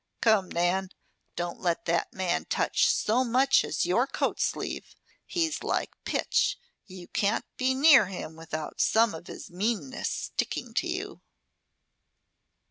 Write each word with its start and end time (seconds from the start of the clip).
Come, 0.19 0.49
Nan. 0.49 0.89
Don't 1.35 1.59
let 1.59 1.85
that 1.85 2.11
man 2.11 2.45
touch 2.45 2.87
so 2.89 3.23
much 3.23 3.63
as 3.63 3.85
your 3.85 4.07
coat 4.07 4.39
sleeve. 4.39 4.95
He's 5.27 5.61
like 5.61 5.91
pitch. 6.05 6.57
You 6.87 7.07
can't 7.07 7.45
be 7.55 7.75
near 7.75 8.07
him 8.07 8.35
without 8.35 8.81
some 8.81 9.13
of 9.13 9.27
his 9.27 9.51
meanness 9.51 10.09
sticking 10.09 10.73
to 10.73 10.87
you." 10.87 11.21